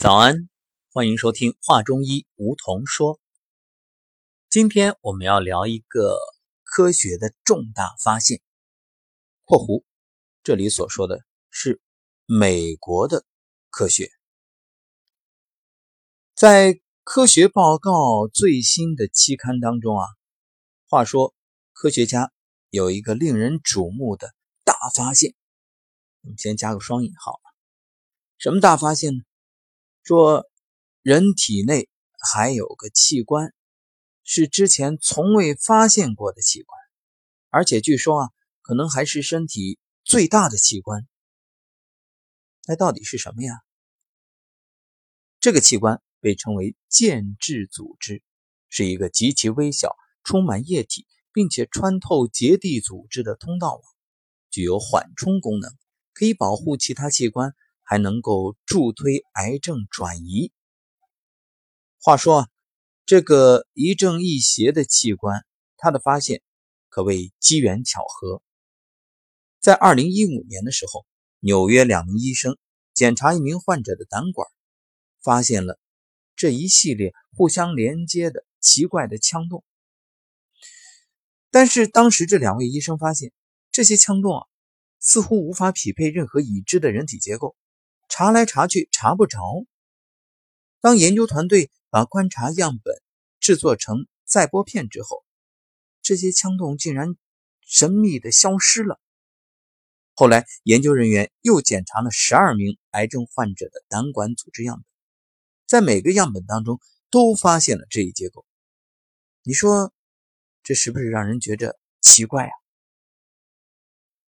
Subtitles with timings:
[0.00, 0.48] 早安，
[0.92, 3.18] 欢迎收听《话中医》，梧桐说。
[4.48, 6.16] 今天我们要聊一个
[6.62, 8.40] 科学的重大发现
[9.44, 9.82] （括弧
[10.44, 11.80] 这里所说的是
[12.26, 13.26] 美国的
[13.70, 14.08] 科学）。
[16.32, 20.06] 在科学报告最新的期刊当中啊，
[20.86, 21.34] 话说
[21.72, 22.30] 科学家
[22.70, 25.34] 有一个令人瞩目的大发现，
[26.20, 27.40] 我们先加个双引号
[28.38, 29.24] 什么大发现呢？
[30.08, 30.48] 说
[31.02, 33.52] 人体内还有个器官，
[34.24, 36.80] 是之前从未发现过的器官，
[37.50, 38.30] 而且据说啊，
[38.62, 41.06] 可能还是身体最大的器官。
[42.66, 43.52] 那到底是什么呀？
[45.40, 48.22] 这个器官被称为间质组织，
[48.70, 49.94] 是一个极其微小、
[50.24, 53.82] 充满液体，并且穿透结缔组织的通道网，
[54.48, 55.70] 具有缓冲功能，
[56.14, 57.54] 可以保护其他器官。
[57.88, 60.52] 还能够助推癌症转移。
[62.02, 62.48] 话说啊，
[63.06, 65.46] 这个一正一邪的器官，
[65.78, 66.42] 它的发现
[66.90, 68.42] 可谓机缘巧合。
[69.58, 71.06] 在二零一五年的时候，
[71.40, 72.58] 纽约两名医生
[72.92, 74.46] 检查一名患者的胆管，
[75.22, 75.80] 发现了
[76.36, 79.64] 这一系列互相连接的奇怪的腔洞。
[81.50, 83.32] 但是当时这两位医生发现，
[83.72, 84.46] 这些腔洞啊，
[85.00, 87.56] 似乎无法匹配任何已知的人体结构。
[88.08, 89.40] 查来查去查不着。
[90.80, 92.94] 当研究团队把观察样本
[93.40, 95.24] 制作成载玻片之后，
[96.02, 97.16] 这些腔洞竟然
[97.60, 99.00] 神秘的消失了。
[100.14, 104.84] 后来，研究人员又检查了十二名癌症患者的胆管组织样本，
[105.66, 108.46] 在每个样本当中都发现了这一结构。
[109.42, 109.92] 你说，
[110.62, 112.52] 这是不是让人觉着奇怪啊？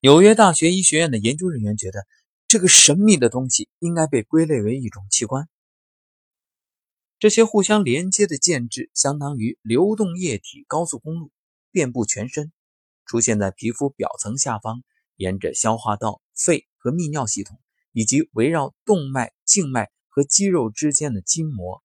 [0.00, 2.04] 纽约大学医学院的研究人员觉得。
[2.46, 5.48] 这个神秘的东西应该被归类为一种器官。
[7.18, 11.30] 这些互相连接的间质相当于流动液体高速公路，
[11.70, 12.52] 遍布全身，
[13.06, 14.82] 出现在皮肤表层下方，
[15.16, 17.58] 沿着消化道、肺和泌尿系统，
[17.92, 21.82] 以及围绕动脉、静脉和肌肉之间的筋膜。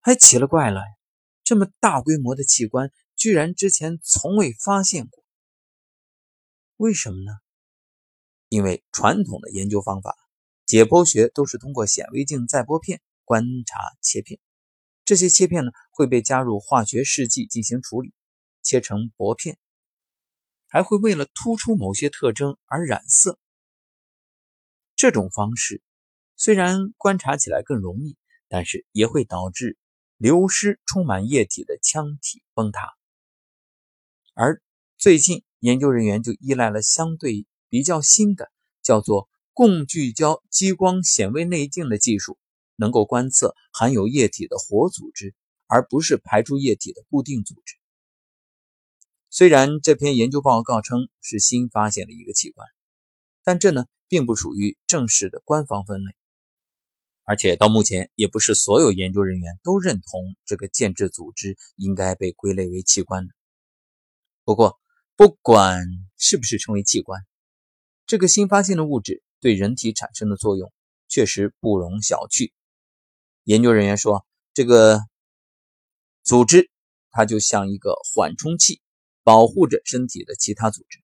[0.00, 0.80] 还奇了怪了，
[1.42, 5.22] 这么大规模的器官，居然之前从未发现过。
[6.76, 7.43] 为什么呢？
[8.54, 10.16] 因为传统的研究方法，
[10.64, 14.38] 解剖学都是通过显微镜载玻片观察切片，
[15.04, 18.14] 这些切片呢会被加入化学试剂进行处理，
[18.62, 19.58] 切成薄片，
[20.68, 23.40] 还会为了突出某些特征而染色。
[24.94, 25.82] 这种方式
[26.36, 28.16] 虽然观察起来更容易，
[28.46, 29.76] 但是也会导致
[30.16, 32.94] 流失充满液体的腔体崩塌。
[34.32, 34.62] 而
[34.96, 37.48] 最近研究人员就依赖了相对。
[37.74, 38.52] 比较新的
[38.84, 42.38] 叫做共聚焦激光显微内镜的技术，
[42.76, 45.34] 能够观测含有液体的活组织，
[45.66, 47.74] 而不是排出液体的固定组织。
[49.28, 52.68] 虽然这篇研究报告称是新发现的一个器官，
[53.42, 56.14] 但这呢并不属于正式的官方分类，
[57.24, 63.34] 而且到目前也不是所有研究人员都认同这个建质组织应该被归类为器官的。
[64.44, 64.78] 不过，
[65.16, 65.84] 不管
[66.16, 67.20] 是不是称为器官，
[68.06, 70.70] 这个新发现的物质对人体产生的作用
[71.08, 72.52] 确实不容小觑。
[73.44, 75.00] 研究人员说，这个
[76.22, 76.70] 组织
[77.10, 78.82] 它就像一个缓冲器，
[79.22, 81.02] 保护着身体的其他组织。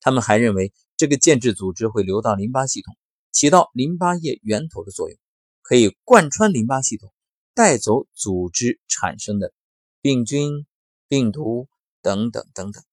[0.00, 2.96] 他们还认为，这个间质组织会流到淋巴系统，
[3.32, 5.18] 起到淋巴液源头的作用，
[5.62, 7.12] 可以贯穿淋巴系统，
[7.54, 9.52] 带走组织产生的
[10.00, 10.66] 病菌、
[11.08, 11.68] 病毒
[12.02, 12.84] 等等等等。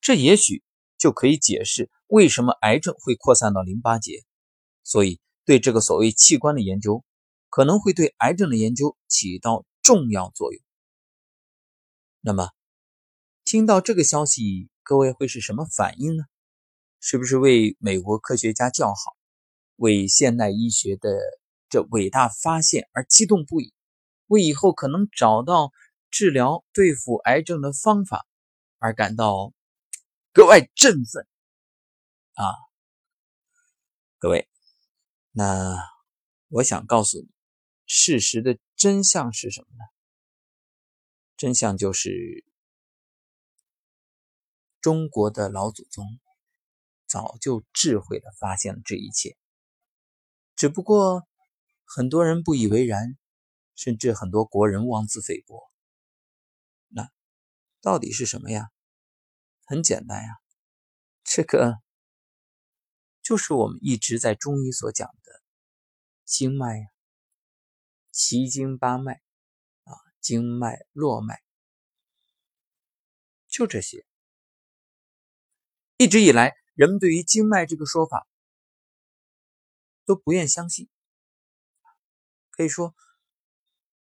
[0.00, 0.62] 这也许。
[0.98, 4.24] 就可以解释为什么癌症会扩散到淋巴结，
[4.82, 7.04] 所以对这个所谓器官的研究，
[7.50, 10.62] 可能会对癌症的研究起到重要作用。
[12.20, 12.50] 那么，
[13.44, 16.24] 听到这个消息，各位会是什么反应呢？
[17.00, 19.16] 是不是为美国科学家叫好，
[19.76, 21.18] 为现代医学的
[21.68, 23.74] 这伟大发现而激动不已，
[24.26, 25.70] 为以后可能找到
[26.10, 28.26] 治疗对付癌症的方法
[28.78, 29.52] 而感到？
[30.36, 31.26] 格外振奋
[32.34, 32.44] 啊！
[34.18, 34.50] 各位，
[35.30, 35.78] 那
[36.48, 37.28] 我想告诉你，
[37.86, 39.84] 事实的真相是什么呢？
[41.38, 42.44] 真相就是，
[44.82, 46.04] 中国的老祖宗
[47.06, 49.38] 早就智慧的发现了这一切，
[50.54, 51.26] 只不过
[51.86, 53.16] 很多人不以为然，
[53.74, 55.62] 甚至很多国人妄自菲薄。
[56.88, 57.10] 那
[57.80, 58.70] 到底是什么呀？
[59.68, 60.40] 很简单呀，
[61.24, 61.82] 这个
[63.20, 65.42] 就是我们一直在中医所讲的
[66.24, 66.86] 经脉呀，
[68.12, 69.20] 奇经八脉
[69.82, 71.42] 啊，经脉络脉，
[73.48, 74.06] 就这些。
[75.96, 78.28] 一直以来，人们对于经脉这个说法
[80.04, 80.88] 都不愿相信，
[82.50, 82.94] 可以说，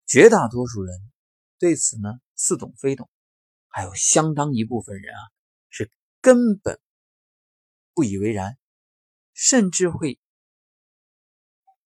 [0.06, 1.12] 绝大多数人
[1.58, 3.10] 对此呢似懂非懂，
[3.68, 5.20] 还有相当一部分人啊
[6.20, 6.80] 根本
[7.94, 8.56] 不以为然。
[9.32, 10.20] 甚至会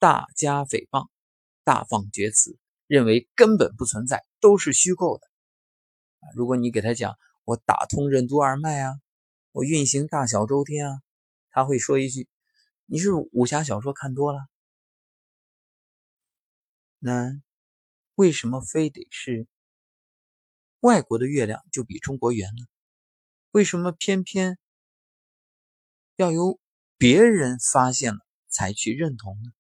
[0.01, 1.09] 大加诽谤、
[1.63, 2.59] 大放厥词，
[2.89, 5.29] 认为根本不存在，都是虚构的。
[6.35, 9.01] 如果你给他讲我打通任督二脉啊，
[9.53, 11.03] 我运行大小周天啊，
[11.51, 12.29] 他会说一句
[12.87, 14.41] ：“你是武侠小说看多了。”
[16.99, 17.41] 那
[18.17, 19.47] 为什么非得是
[20.81, 22.67] 外国的月亮就比中国圆呢？
[23.55, 24.59] 为什么偏偏
[26.17, 26.59] 要由？
[26.99, 28.19] 别人发现了
[28.49, 29.53] 才去认同呢，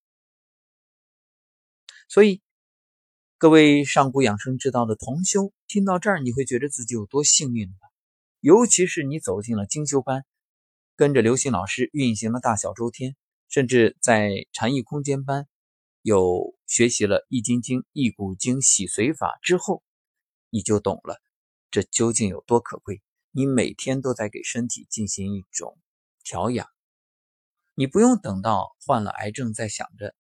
[2.09, 2.43] 所以
[3.39, 7.89] 各位上古养生之道的同修，听到这儿你会觉得自己有多幸运吧？
[8.41, 10.25] 尤其是你走进了精修班，
[10.97, 13.15] 跟着刘星老师运行了大小周天，
[13.49, 15.47] 甚至在禅意空间班
[16.03, 19.85] 有学习了易筋经、易骨经洗髓法之后，
[20.51, 21.21] 你就懂了
[21.71, 23.01] 这究竟有多可贵。
[23.37, 25.77] 你每天都在给身体进行一种
[26.23, 26.69] 调养。
[27.75, 30.15] 你不用等到患了癌症再想着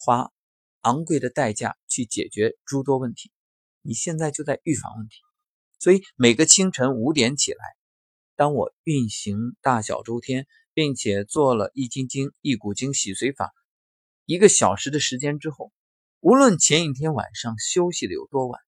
[0.00, 0.32] 花
[0.80, 3.30] 昂贵的代价去解决诸多问题，
[3.82, 5.14] 你现在就在预防问题。
[5.78, 7.64] 所以每个清晨五点起来，
[8.34, 13.54] 当我运行大小周天，并且做了易筋经、易骨经洗髓法
[14.24, 15.70] 一个小时的时间之后，
[16.18, 18.60] 无论前一天晚上休息的有多晚，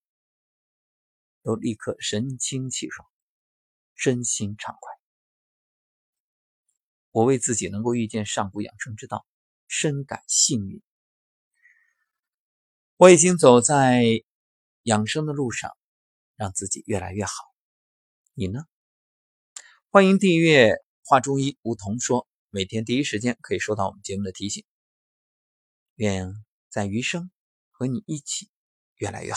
[1.42, 3.08] 都立刻神清气爽，
[3.98, 4.92] 身心畅快。
[7.10, 9.26] 我为自己能够遇见上古养生之道
[9.66, 10.80] 深感幸运。
[12.96, 14.04] 我已经走在
[14.84, 15.76] 养生的路上，
[16.36, 17.32] 让自己越来越好。
[18.34, 18.66] 你呢？
[19.90, 24.64] 欢迎订阅“话中医梧桐说”，每天第一时间可以收到我们节目的提醒。
[25.96, 26.32] 愿
[26.68, 27.32] 在余生
[27.72, 28.48] 和你一起
[28.94, 29.36] 越来越好。